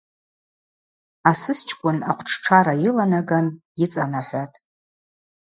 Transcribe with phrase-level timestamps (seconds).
[1.29, 3.47] Асысчкӏвын ахъвтштшара йыланаган
[3.79, 4.55] йыцӏанахӏватӏ.